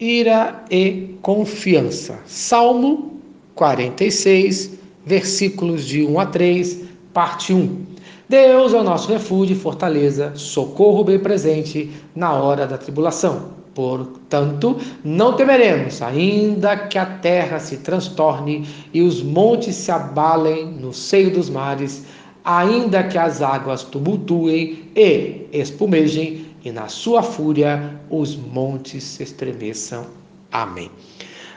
ira 0.00 0.64
e 0.70 1.14
confiança. 1.20 2.18
Salmo 2.26 3.20
46, 3.54 4.78
versículos 5.04 5.84
de 5.84 6.02
1 6.02 6.18
a 6.18 6.26
3, 6.26 6.84
parte 7.12 7.52
1. 7.52 7.90
Deus 8.26 8.72
é 8.72 8.78
o 8.78 8.84
nosso 8.84 9.12
refúgio 9.12 9.54
e 9.54 9.58
fortaleza, 9.58 10.32
socorro 10.34 11.04
bem 11.04 11.18
presente 11.18 11.90
na 12.14 12.32
hora 12.32 12.66
da 12.66 12.78
tribulação. 12.78 13.60
Portanto, 13.74 14.78
não 15.04 15.34
temeremos, 15.34 16.00
ainda 16.00 16.76
que 16.76 16.96
a 16.96 17.06
terra 17.06 17.58
se 17.58 17.78
transtorne 17.78 18.66
e 18.94 19.02
os 19.02 19.22
montes 19.22 19.74
se 19.74 19.90
abalem 19.90 20.66
no 20.66 20.92
seio 20.92 21.30
dos 21.30 21.50
mares, 21.50 22.04
ainda 22.44 23.02
que 23.02 23.18
as 23.18 23.42
águas 23.42 23.82
tumultuem 23.82 24.84
e 24.96 25.46
espumejem, 25.52 26.46
e 26.64 26.70
na 26.70 26.88
sua 26.88 27.22
fúria 27.22 27.98
os 28.08 28.36
montes 28.36 29.02
se 29.04 29.22
estremeçam. 29.22 30.06
Amém. 30.52 30.90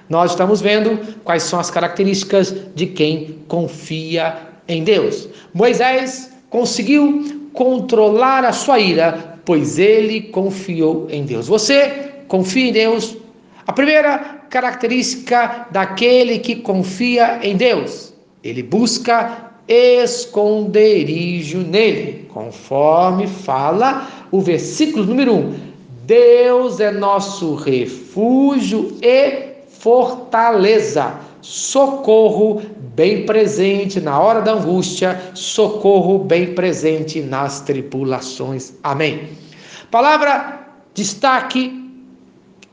Nós 0.10 0.32
estamos 0.32 0.62
vendo 0.62 1.00
quais 1.24 1.44
são 1.44 1.60
as 1.60 1.72
características 1.72 2.54
de 2.76 2.88
quem 2.88 3.40
confia 3.48 4.38
em 4.68 4.84
Deus. 4.84 5.30
Moisés 5.54 6.32
conseguiu 6.50 7.50
controlar 7.54 8.44
a 8.44 8.52
sua 8.52 8.80
ira, 8.80 9.40
pois 9.46 9.80
ele 9.80 10.22
confiou 10.22 11.08
em 11.10 11.26
Deus. 11.26 11.48
Você 11.48 12.12
confia 12.28 12.70
em 12.70 12.74
Deus? 12.74 13.18
A 13.66 13.72
primeira 13.72 14.20
característica 14.50 15.68
daquele 15.72 16.40
que 16.40 16.58
confia 16.58 17.40
em 17.42 17.56
Deus, 17.56 18.14
ele 18.44 18.62
busca 18.62 19.52
esconderijo 19.68 21.60
nele, 21.60 22.28
conforme 22.34 23.26
fala 23.26 24.23
o 24.34 24.42
versículo 24.42 25.06
número 25.06 25.32
1. 25.36 25.54
Deus 26.08 26.80
é 26.80 26.92
nosso 26.92 27.54
refúgio 27.54 28.98
e 29.00 29.54
fortaleza, 29.70 31.14
socorro 31.40 32.64
bem 32.96 33.28
presente 33.28 34.02
na 34.02 34.20
hora 34.20 34.42
da 34.42 34.54
angústia, 34.54 35.22
socorro 35.36 36.18
bem 36.18 36.56
presente 36.56 37.22
nas 37.22 37.62
tribulações. 37.62 38.74
Amém. 38.82 39.30
Palavra 39.92 40.68
destaque 40.96 41.94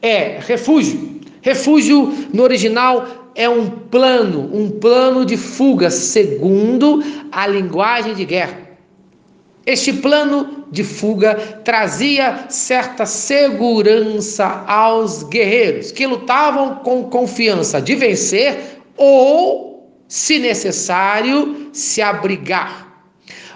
é 0.00 0.38
refúgio. 0.40 1.20
Refúgio 1.42 2.10
no 2.32 2.42
original 2.42 3.06
é 3.34 3.50
um 3.50 3.68
plano, 3.68 4.48
um 4.50 4.70
plano 4.70 5.26
de 5.26 5.36
fuga, 5.36 5.90
segundo 5.90 7.02
a 7.30 7.46
linguagem 7.46 8.14
de 8.14 8.24
guerra. 8.24 8.69
Este 9.66 9.92
plano 9.92 10.64
de 10.70 10.82
fuga 10.82 11.34
trazia 11.64 12.46
certa 12.48 13.04
segurança 13.04 14.64
aos 14.66 15.22
guerreiros 15.24 15.92
que 15.92 16.06
lutavam 16.06 16.76
com 16.76 17.04
confiança 17.04 17.80
de 17.80 17.94
vencer 17.94 18.80
ou, 18.96 19.86
se 20.08 20.38
necessário, 20.38 21.68
se 21.72 22.00
abrigar. 22.00 23.04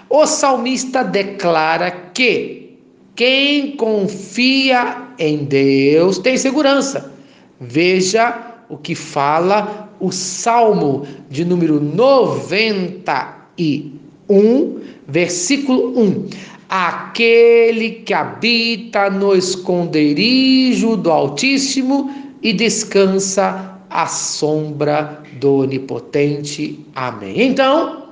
O 0.09 0.27
salmista 0.27 1.03
declara 1.03 1.89
que 2.13 2.77
quem 3.15 3.75
confia 3.75 5.07
em 5.17 5.45
Deus 5.45 6.19
tem 6.19 6.37
segurança. 6.37 7.11
Veja 7.59 8.53
o 8.69 8.77
que 8.77 8.93
fala 8.93 9.89
o 9.99 10.11
Salmo 10.11 11.07
de 11.29 11.43
número 11.45 11.81
91, 11.81 14.81
versículo 15.07 15.99
1. 15.99 16.29
Aquele 16.67 17.91
que 17.91 18.13
habita 18.13 19.09
no 19.09 19.35
esconderijo 19.35 20.97
do 20.97 21.11
Altíssimo 21.11 22.11
e 22.41 22.51
descansa 22.51 23.79
à 23.89 24.07
sombra 24.07 25.23
do 25.39 25.57
Onipotente. 25.57 26.79
Amém. 26.95 27.41
Então, 27.41 28.05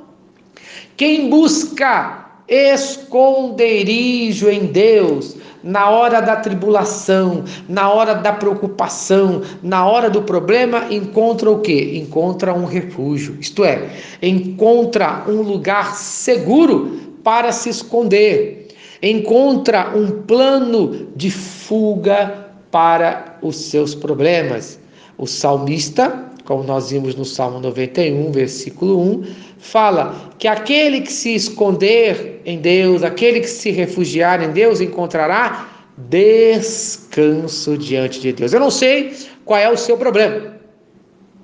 quem 0.95 1.29
busca 1.29 2.22
esconderijo 2.47 4.49
em 4.49 4.67
Deus, 4.67 5.35
na 5.63 5.89
hora 5.89 6.21
da 6.21 6.35
tribulação, 6.35 7.45
na 7.69 7.89
hora 7.89 8.13
da 8.13 8.33
preocupação, 8.33 9.41
na 9.61 9.85
hora 9.85 10.09
do 10.09 10.21
problema, 10.21 10.93
encontra 10.93 11.49
o 11.49 11.59
que? 11.59 11.97
Encontra 11.97 12.53
um 12.53 12.65
refúgio, 12.65 13.37
isto 13.39 13.63
é, 13.63 13.89
encontra 14.21 15.23
um 15.27 15.41
lugar 15.41 15.95
seguro 15.95 16.99
para 17.23 17.53
se 17.53 17.69
esconder, 17.69 18.67
encontra 19.01 19.93
um 19.95 20.23
plano 20.23 21.07
de 21.15 21.31
fuga 21.31 22.49
para 22.69 23.37
os 23.41 23.55
seus 23.55 23.95
problemas. 23.95 24.79
O 25.17 25.27
salmista, 25.27 26.32
como 26.45 26.63
nós 26.63 26.91
vimos 26.91 27.15
no 27.15 27.25
Salmo 27.25 27.59
91, 27.59 28.31
versículo 28.31 28.99
1, 28.99 29.23
fala 29.59 30.31
que 30.37 30.47
aquele 30.47 31.01
que 31.01 31.11
se 31.11 31.33
esconder 31.33 32.41
em 32.45 32.59
Deus, 32.59 33.03
aquele 33.03 33.39
que 33.39 33.47
se 33.47 33.71
refugiar 33.71 34.41
em 34.43 34.51
Deus, 34.51 34.81
encontrará 34.81 35.69
descanso 35.97 37.77
diante 37.77 38.19
de 38.19 38.33
Deus. 38.33 38.51
Eu 38.53 38.59
não 38.59 38.71
sei 38.71 39.15
qual 39.45 39.59
é 39.59 39.69
o 39.69 39.77
seu 39.77 39.97
problema, 39.97 40.55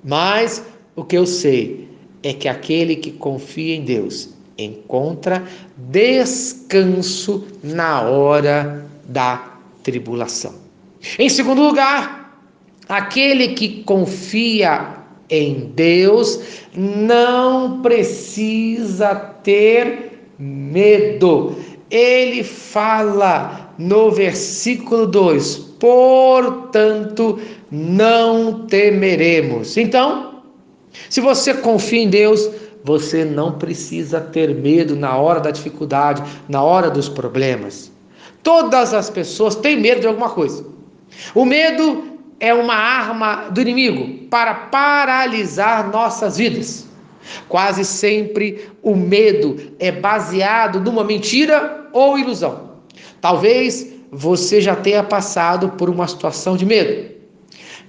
mas 0.04 0.62
o 0.96 1.04
que 1.04 1.16
eu 1.16 1.26
sei 1.26 1.88
é 2.22 2.32
que 2.32 2.48
aquele 2.48 2.96
que 2.96 3.10
confia 3.10 3.76
em 3.76 3.84
Deus 3.84 4.30
encontra 4.58 5.42
descanso 5.76 7.46
na 7.62 8.02
hora 8.02 8.84
da 9.08 9.56
tribulação. 9.82 10.54
Em 11.18 11.28
segundo 11.30 11.62
lugar, 11.62 12.19
aquele 12.90 13.54
que 13.54 13.84
confia 13.84 14.96
em 15.30 15.70
Deus 15.76 16.40
não 16.74 17.80
precisa 17.80 19.14
ter 19.14 20.24
medo. 20.36 21.54
Ele 21.88 22.42
fala 22.42 23.72
no 23.78 24.10
versículo 24.10 25.06
2: 25.06 25.56
portanto, 25.78 27.38
não 27.70 28.66
temeremos. 28.66 29.76
Então, 29.76 30.42
se 31.08 31.20
você 31.20 31.54
confia 31.54 32.02
em 32.02 32.10
Deus, 32.10 32.50
você 32.82 33.24
não 33.24 33.52
precisa 33.52 34.20
ter 34.20 34.52
medo 34.54 34.96
na 34.96 35.16
hora 35.16 35.38
da 35.38 35.52
dificuldade, 35.52 36.22
na 36.48 36.62
hora 36.62 36.90
dos 36.90 37.08
problemas. 37.08 37.92
Todas 38.42 38.92
as 38.92 39.08
pessoas 39.10 39.54
têm 39.54 39.78
medo 39.78 40.00
de 40.00 40.06
alguma 40.08 40.30
coisa. 40.30 40.64
O 41.34 41.44
medo 41.44 42.09
é 42.40 42.54
uma 42.54 42.74
arma 42.74 43.50
do 43.50 43.60
inimigo 43.60 44.26
para 44.30 44.54
paralisar 44.54 45.90
nossas 45.90 46.38
vidas. 46.38 46.88
Quase 47.48 47.84
sempre 47.84 48.70
o 48.82 48.96
medo 48.96 49.74
é 49.78 49.92
baseado 49.92 50.80
numa 50.80 51.04
mentira 51.04 51.88
ou 51.92 52.18
ilusão. 52.18 52.70
Talvez 53.20 53.86
você 54.10 54.60
já 54.60 54.74
tenha 54.74 55.04
passado 55.04 55.68
por 55.70 55.90
uma 55.90 56.08
situação 56.08 56.56
de 56.56 56.64
medo. 56.64 57.10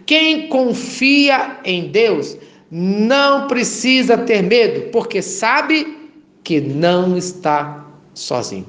Quem 0.05 0.47
confia 0.49 1.59
em 1.63 1.87
Deus 1.87 2.37
não 2.69 3.47
precisa 3.47 4.17
ter 4.17 4.43
medo, 4.43 4.91
porque 4.91 5.21
sabe 5.21 5.97
que 6.43 6.59
não 6.59 7.17
está 7.17 7.85
sozinho. 8.13 8.67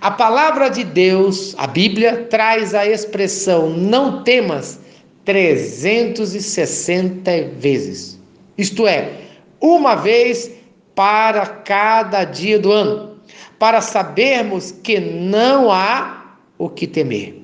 A 0.00 0.10
palavra 0.10 0.68
de 0.68 0.82
Deus, 0.82 1.54
a 1.58 1.66
Bíblia, 1.66 2.26
traz 2.30 2.74
a 2.74 2.86
expressão 2.86 3.70
não 3.70 4.22
temas 4.22 4.80
360 5.24 7.48
vezes. 7.58 8.18
Isto 8.56 8.86
é, 8.86 9.12
uma 9.60 9.94
vez 9.94 10.50
para 10.94 11.46
cada 11.46 12.24
dia 12.24 12.58
do 12.58 12.72
ano, 12.72 13.16
para 13.58 13.80
sabermos 13.80 14.72
que 14.72 14.98
não 14.98 15.70
há 15.70 16.36
o 16.58 16.68
que 16.68 16.86
temer. 16.86 17.40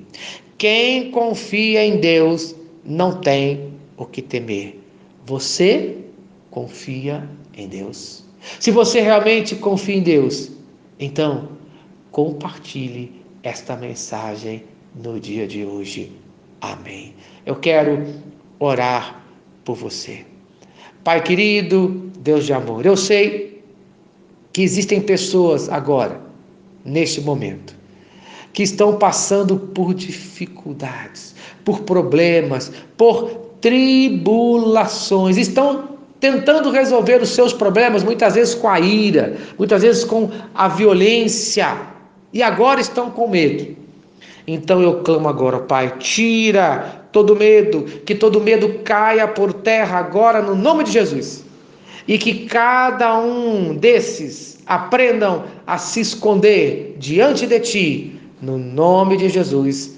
Quem 0.57 1.11
confia 1.11 1.85
em 1.85 1.99
Deus 1.99 2.55
não 2.83 3.19
tem 3.19 3.73
o 3.95 4.05
que 4.05 4.21
temer. 4.21 4.79
Você 5.25 5.97
confia 6.49 7.27
em 7.53 7.67
Deus? 7.67 8.25
Se 8.59 8.71
você 8.71 9.01
realmente 9.01 9.55
confia 9.55 9.95
em 9.95 10.01
Deus, 10.01 10.51
então 10.99 11.49
compartilhe 12.11 13.11
esta 13.43 13.75
mensagem 13.75 14.63
no 14.95 15.19
dia 15.19 15.47
de 15.47 15.63
hoje. 15.63 16.11
Amém. 16.61 17.13
Eu 17.45 17.55
quero 17.55 18.05
orar 18.59 19.23
por 19.63 19.75
você. 19.75 20.25
Pai 21.03 21.21
querido, 21.23 22.11
Deus 22.19 22.45
de 22.45 22.53
amor, 22.53 22.85
eu 22.85 22.97
sei 22.97 23.63
que 24.51 24.61
existem 24.61 24.99
pessoas 24.99 25.69
agora, 25.69 26.19
neste 26.83 27.21
momento, 27.21 27.75
que 28.51 28.63
estão 28.63 28.97
passando 28.97 29.57
por 29.57 29.93
dificuldades, 29.93 31.35
por 31.63 31.81
problemas, 31.81 32.71
por 32.97 33.29
tribulações, 33.61 35.37
estão 35.37 35.97
tentando 36.19 36.71
resolver 36.71 37.21
os 37.21 37.29
seus 37.29 37.53
problemas, 37.53 38.03
muitas 38.03 38.35
vezes 38.35 38.55
com 38.55 38.67
a 38.67 38.79
ira, 38.79 39.37
muitas 39.57 39.83
vezes 39.83 40.03
com 40.03 40.31
a 40.55 40.67
violência, 40.67 41.79
e 42.33 42.41
agora 42.41 42.81
estão 42.81 43.11
com 43.11 43.27
medo. 43.27 43.77
Então 44.47 44.81
eu 44.81 45.01
clamo 45.03 45.27
agora, 45.27 45.59
Pai, 45.59 45.97
tira 45.99 47.05
todo 47.11 47.35
medo, 47.35 47.83
que 47.83 48.15
todo 48.15 48.39
medo 48.39 48.79
caia 48.85 49.27
por 49.27 49.51
terra 49.51 49.99
agora 49.99 50.41
no 50.41 50.55
nome 50.55 50.85
de 50.85 50.91
Jesus. 50.91 51.45
E 52.07 52.17
que 52.17 52.45
cada 52.45 53.19
um 53.19 53.75
desses 53.75 54.59
aprendam 54.65 55.43
a 55.65 55.77
se 55.77 55.99
esconder 55.99 56.95
diante 56.97 57.45
de 57.45 57.59
ti, 57.59 58.19
no 58.41 58.57
nome 58.57 59.17
de 59.17 59.27
Jesus. 59.27 59.97